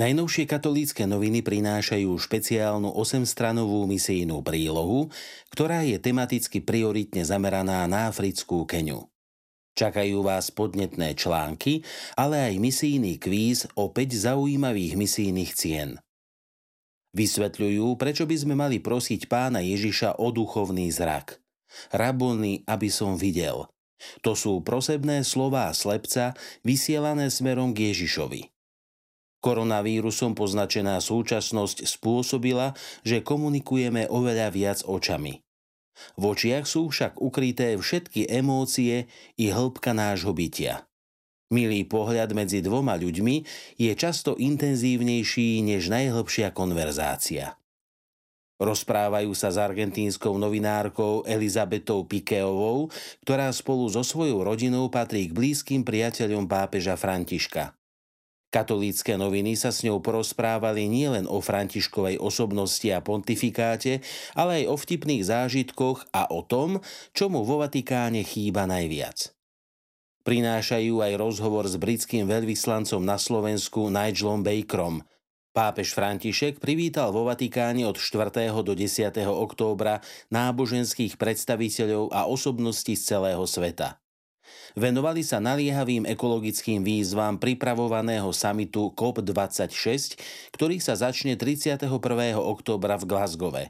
Najnovšie 0.00 0.48
katolícke 0.48 1.04
noviny 1.04 1.44
prinášajú 1.44 2.08
špeciálnu 2.16 2.88
8-stranovú 2.96 3.84
misijnú 3.84 4.40
prílohu, 4.40 5.12
ktorá 5.52 5.84
je 5.84 6.00
tematicky 6.00 6.64
prioritne 6.64 7.20
zameraná 7.20 7.84
na 7.84 8.08
africkú 8.08 8.64
Keňu. 8.64 9.12
Čakajú 9.76 10.24
vás 10.24 10.48
podnetné 10.56 11.12
články, 11.12 11.84
ale 12.16 12.48
aj 12.48 12.54
misijný 12.56 13.20
kvíz 13.20 13.68
o 13.76 13.92
5 13.92 14.24
zaujímavých 14.24 14.96
misijných 14.96 15.52
cien. 15.52 16.00
Vysvetľujú, 17.12 18.00
prečo 18.00 18.24
by 18.24 18.36
sme 18.40 18.56
mali 18.56 18.80
prosiť 18.80 19.28
pána 19.28 19.60
Ježiša 19.60 20.16
o 20.16 20.32
duchovný 20.32 20.88
zrak. 20.88 21.44
Rabony, 21.92 22.64
aby 22.64 22.88
som 22.88 23.20
videl. 23.20 23.68
To 24.24 24.32
sú 24.32 24.64
prosebné 24.64 25.28
slová 25.28 25.68
slepca 25.76 26.32
vysielané 26.64 27.28
smerom 27.28 27.76
k 27.76 27.92
Ježišovi. 27.92 28.59
Koronavírusom 29.40 30.36
poznačená 30.36 31.00
súčasnosť 31.00 31.88
spôsobila, 31.88 32.76
že 33.00 33.24
komunikujeme 33.24 34.04
oveľa 34.12 34.48
viac 34.52 34.78
očami. 34.84 35.40
V 36.16 36.22
očiach 36.32 36.64
sú 36.64 36.88
však 36.88 37.20
ukryté 37.20 37.76
všetky 37.76 38.28
emócie 38.28 39.08
i 39.36 39.46
hĺbka 39.52 39.92
nášho 39.92 40.32
bytia. 40.32 40.84
Milý 41.50 41.82
pohľad 41.82 42.30
medzi 42.30 42.62
dvoma 42.62 42.94
ľuďmi 42.94 43.42
je 43.74 43.92
často 43.98 44.38
intenzívnejší 44.38 45.66
než 45.66 45.90
najhlbšia 45.90 46.54
konverzácia. 46.54 47.58
Rozprávajú 48.60 49.32
sa 49.32 49.48
s 49.48 49.56
argentínskou 49.56 50.36
novinárkou 50.36 51.24
Elizabetou 51.24 52.04
Pikeovou, 52.04 52.92
ktorá 53.24 53.48
spolu 53.56 53.88
so 53.88 54.04
svojou 54.04 54.44
rodinou 54.44 54.92
patrí 54.92 55.26
k 55.26 55.34
blízkym 55.34 55.80
priateľom 55.80 56.44
pápeža 56.44 56.94
Františka. 57.00 57.79
Katolícke 58.50 59.14
noviny 59.14 59.54
sa 59.54 59.70
s 59.70 59.86
ňou 59.86 60.02
porozprávali 60.02 60.90
nielen 60.90 61.30
o 61.30 61.38
Františkovej 61.38 62.18
osobnosti 62.18 62.86
a 62.90 62.98
pontifikáte, 62.98 64.02
ale 64.34 64.66
aj 64.66 64.74
o 64.74 64.74
vtipných 64.74 65.22
zážitkoch 65.22 66.10
a 66.10 66.26
o 66.34 66.42
tom, 66.42 66.82
čo 67.14 67.30
mu 67.30 67.46
vo 67.46 67.62
Vatikáne 67.62 68.26
chýba 68.26 68.66
najviac. 68.66 69.30
Prinášajú 70.26 70.98
aj 70.98 71.12
rozhovor 71.14 71.64
s 71.70 71.78
britským 71.78 72.26
veľvyslancom 72.26 73.00
na 73.06 73.16
Slovensku 73.16 73.86
Nigelom 73.86 74.42
Bakerom. 74.42 75.06
Pápež 75.54 75.94
František 75.94 76.58
privítal 76.58 77.14
vo 77.14 77.26
Vatikáne 77.26 77.86
od 77.86 77.98
4. 77.98 78.50
do 78.66 78.74
10. 78.74 79.14
októbra 79.30 80.02
náboženských 80.34 81.18
predstaviteľov 81.18 82.10
a 82.10 82.26
osobností 82.26 82.98
z 82.98 83.14
celého 83.14 83.46
sveta. 83.46 84.02
Venovali 84.78 85.26
sa 85.26 85.42
naliehavým 85.42 86.06
ekologickým 86.06 86.86
výzvam 86.86 87.42
pripravovaného 87.42 88.30
samitu 88.30 88.94
COP26, 88.94 90.14
ktorý 90.54 90.78
sa 90.78 90.94
začne 90.94 91.34
31. 91.34 91.90
októbra 92.38 92.94
v 92.94 93.04
Glasgowe. 93.10 93.64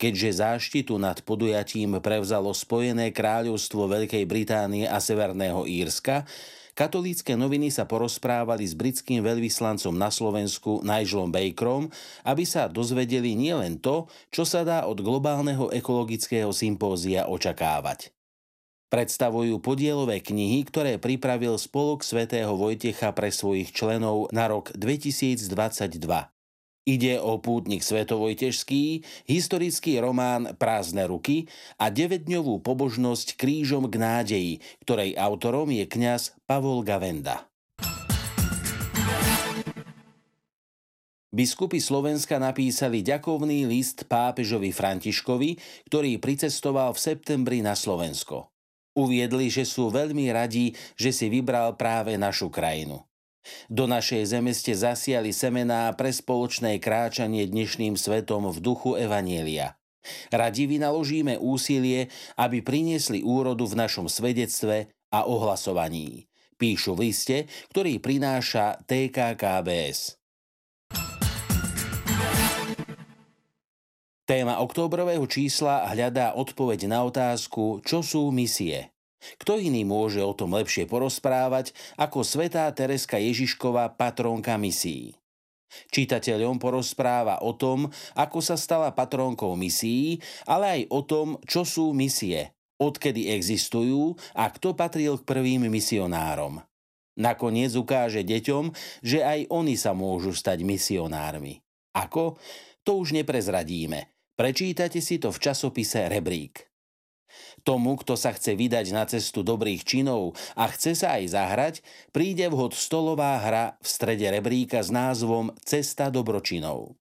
Keďže 0.00 0.42
záštitu 0.42 0.96
nad 0.96 1.20
podujatím 1.22 2.00
prevzalo 2.00 2.50
Spojené 2.56 3.12
kráľovstvo 3.12 3.86
Veľkej 3.86 4.24
Británie 4.24 4.88
a 4.88 4.98
Severného 4.98 5.68
Írska, 5.68 6.24
katolícke 6.72 7.36
noviny 7.36 7.68
sa 7.68 7.84
porozprávali 7.84 8.64
s 8.64 8.72
britským 8.72 9.20
veľvyslancom 9.20 9.92
na 9.92 10.08
Slovensku 10.08 10.80
Nigelom 10.80 11.28
Bakerom, 11.28 11.92
aby 12.24 12.42
sa 12.48 12.72
dozvedeli 12.72 13.36
nielen 13.36 13.78
to, 13.78 14.08
čo 14.32 14.48
sa 14.48 14.64
dá 14.64 14.88
od 14.88 14.98
globálneho 15.04 15.68
ekologického 15.70 16.50
sympózia 16.56 17.28
očakávať 17.28 18.10
predstavujú 18.92 19.56
podielové 19.64 20.20
knihy, 20.20 20.68
ktoré 20.68 21.00
pripravil 21.00 21.56
Spolok 21.56 22.04
svätého 22.04 22.52
Vojtecha 22.52 23.16
pre 23.16 23.32
svojich 23.32 23.72
členov 23.72 24.28
na 24.36 24.52
rok 24.52 24.68
2022. 24.76 25.48
Ide 26.82 27.16
o 27.16 27.40
pútnik 27.40 27.80
svetovojtežský, 27.80 29.00
historický 29.24 29.96
román 29.96 30.52
Prázdne 30.60 31.08
ruky 31.08 31.48
a 31.80 31.88
9-dňovú 31.88 32.60
pobožnosť 32.60 33.40
Krížom 33.40 33.88
k 33.88 33.96
nádeji, 33.96 34.52
ktorej 34.84 35.16
autorom 35.16 35.72
je 35.72 35.88
kňaz 35.88 36.36
Pavol 36.44 36.84
Gavenda. 36.84 37.48
Biskupy 41.32 41.80
Slovenska 41.80 42.36
napísali 42.36 43.00
ďakovný 43.00 43.64
list 43.64 44.04
pápežovi 44.04 44.68
Františkovi, 44.68 45.56
ktorý 45.88 46.20
pricestoval 46.20 46.92
v 46.92 47.00
septembri 47.00 47.64
na 47.64 47.72
Slovensko. 47.72 48.51
Uviedli, 48.92 49.48
že 49.48 49.64
sú 49.64 49.88
veľmi 49.88 50.28
radi, 50.32 50.76
že 51.00 51.16
si 51.16 51.32
vybral 51.32 51.80
práve 51.80 52.20
našu 52.20 52.52
krajinu. 52.52 53.08
Do 53.66 53.90
našej 53.90 54.36
zeme 54.36 54.54
ste 54.54 54.76
zasiali 54.76 55.34
semená 55.34 55.90
pre 55.98 56.14
spoločné 56.14 56.78
kráčanie 56.78 57.48
dnešným 57.48 57.98
svetom 57.98 58.52
v 58.52 58.58
duchu 58.62 58.94
Evanielia. 58.94 59.74
Radi 60.30 60.66
vynaložíme 60.66 61.38
úsilie, 61.38 62.10
aby 62.38 62.62
priniesli 62.62 63.22
úrodu 63.22 63.66
v 63.66 63.78
našom 63.80 64.06
svedectve 64.10 64.90
a 65.10 65.26
ohlasovaní. 65.26 66.26
Píšu 66.58 66.94
v 66.94 67.10
liste, 67.10 67.36
ktorý 67.74 67.98
prináša 67.98 68.78
TKKBS. 68.86 70.21
Téma 74.22 74.62
októbrového 74.62 75.26
čísla 75.26 75.90
hľadá 75.90 76.38
odpoveď 76.38 76.86
na 76.86 77.02
otázku, 77.02 77.82
čo 77.82 78.06
sú 78.06 78.30
misie. 78.30 78.94
Kto 79.42 79.58
iný 79.58 79.82
môže 79.82 80.22
o 80.22 80.30
tom 80.30 80.54
lepšie 80.54 80.86
porozprávať 80.86 81.74
ako 81.98 82.22
svetá 82.22 82.70
Tereska 82.70 83.18
Ježišková 83.18 83.98
patrónka 83.98 84.54
misií. 84.58 85.18
Čitateľom 85.90 86.62
porozpráva 86.62 87.42
o 87.42 87.50
tom, 87.56 87.90
ako 88.14 88.38
sa 88.38 88.54
stala 88.54 88.94
patrónkou 88.94 89.58
misií, 89.58 90.22
ale 90.46 90.64
aj 90.78 90.82
o 90.94 91.00
tom, 91.02 91.26
čo 91.42 91.66
sú 91.66 91.90
misie, 91.90 92.54
odkedy 92.78 93.32
existujú 93.34 94.14
a 94.38 94.46
kto 94.54 94.78
patril 94.78 95.18
k 95.18 95.26
prvým 95.26 95.66
misionárom. 95.66 96.62
Nakoniec 97.18 97.74
ukáže 97.74 98.22
deťom, 98.22 98.70
že 99.02 99.24
aj 99.26 99.50
oni 99.50 99.74
sa 99.74 99.92
môžu 99.92 100.30
stať 100.30 100.62
misionármi. 100.62 101.58
Ako? 101.92 102.38
To 102.82 102.98
už 102.98 103.14
neprezradíme. 103.14 104.11
Prečítate 104.42 104.98
si 104.98 105.22
to 105.22 105.30
v 105.30 105.38
časopise 105.38 106.10
Rebrík. 106.10 106.66
Tomu, 107.62 107.94
kto 107.94 108.18
sa 108.18 108.34
chce 108.34 108.58
vydať 108.58 108.90
na 108.90 109.06
cestu 109.06 109.46
dobrých 109.46 109.86
činov 109.86 110.34
a 110.58 110.66
chce 110.66 110.98
sa 110.98 111.14
aj 111.14 111.30
zahrať, 111.30 111.74
príde 112.10 112.50
vhod 112.50 112.74
stolová 112.74 113.38
hra 113.38 113.78
v 113.78 113.86
strede 113.86 114.26
rebríka 114.26 114.82
s 114.82 114.90
názvom 114.90 115.54
Cesta 115.62 116.10
dobročinov. 116.10 116.98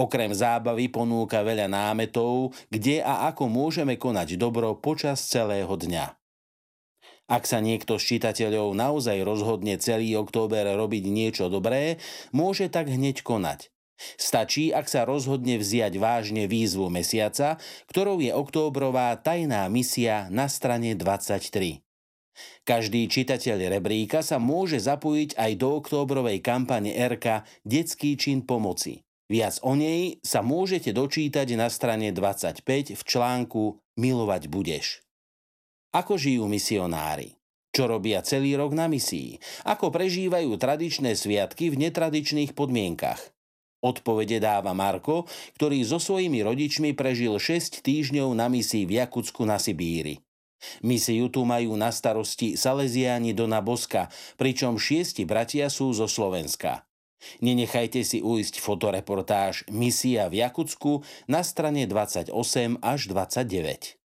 Okrem 0.00 0.32
zábavy 0.32 0.88
ponúka 0.88 1.44
veľa 1.44 1.68
námetov, 1.68 2.56
kde 2.72 3.04
a 3.04 3.28
ako 3.28 3.52
môžeme 3.52 4.00
konať 4.00 4.40
dobro 4.40 4.72
počas 4.72 5.28
celého 5.28 5.76
dňa. 5.76 6.16
Ak 7.28 7.44
sa 7.44 7.60
niekto 7.60 8.00
z 8.00 8.16
čitateľov 8.16 8.72
naozaj 8.72 9.20
rozhodne 9.20 9.76
celý 9.76 10.16
október 10.16 10.64
robiť 10.72 11.04
niečo 11.04 11.52
dobré, 11.52 12.00
môže 12.32 12.72
tak 12.72 12.88
hneď 12.88 13.20
konať. 13.20 13.68
Stačí, 14.16 14.70
ak 14.74 14.86
sa 14.88 15.06
rozhodne 15.06 15.58
vziať 15.58 15.98
vážne 15.98 16.48
výzvu 16.50 16.88
mesiaca, 16.88 17.60
ktorou 17.90 18.18
je 18.22 18.32
októbrová 18.34 19.14
tajná 19.18 19.66
misia 19.68 20.28
na 20.30 20.46
strane 20.48 20.94
23. 20.94 21.82
Každý 22.64 23.10
čitateľ 23.12 23.78
rebríka 23.78 24.24
sa 24.24 24.40
môže 24.40 24.80
zapojiť 24.80 25.36
aj 25.36 25.52
do 25.58 25.68
októbrovej 25.82 26.40
kampane 26.40 26.94
RK 26.96 27.44
Detský 27.66 28.16
čin 28.16 28.46
pomoci. 28.46 29.04
Viac 29.28 29.60
o 29.64 29.72
nej 29.72 30.20
sa 30.20 30.44
môžete 30.44 30.92
dočítať 30.92 31.56
na 31.56 31.68
strane 31.72 32.12
25 32.12 32.64
v 32.96 33.02
článku 33.02 33.80
Milovať 33.96 34.48
budeš. 34.48 35.04
Ako 35.92 36.16
žijú 36.16 36.48
misionári? 36.48 37.36
Čo 37.72 37.88
robia 37.88 38.20
celý 38.20 38.56
rok 38.56 38.76
na 38.76 38.88
misii? 38.88 39.40
Ako 39.64 39.88
prežívajú 39.88 40.56
tradičné 40.60 41.16
sviatky 41.16 41.72
v 41.72 41.88
netradičných 41.88 42.52
podmienkach? 42.52 43.32
Odpovede 43.82 44.38
dáva 44.38 44.70
Marko, 44.78 45.26
ktorý 45.58 45.82
so 45.82 45.98
svojimi 45.98 46.46
rodičmi 46.46 46.94
prežil 46.94 47.34
6 47.34 47.82
týždňov 47.82 48.30
na 48.30 48.46
misii 48.46 48.86
v 48.86 49.02
Jakutsku 49.02 49.42
na 49.42 49.58
Sibíri. 49.58 50.22
Misiu 50.86 51.26
tu 51.26 51.42
majú 51.42 51.74
na 51.74 51.90
starosti 51.90 52.54
Salesiáni 52.54 53.34
Dona 53.34 53.58
Boska, 53.58 54.06
pričom 54.38 54.78
šiesti 54.78 55.26
bratia 55.26 55.66
sú 55.66 55.90
zo 55.90 56.06
Slovenska. 56.06 56.86
Nenechajte 57.42 58.02
si 58.02 58.18
ujsť 58.22 58.58
fotoreportáž 58.58 59.66
Misia 59.70 60.26
v 60.30 60.42
Jakutsku 60.42 61.02
na 61.30 61.42
strane 61.42 61.86
28 61.86 62.30
až 62.82 63.00
29. 63.10 64.01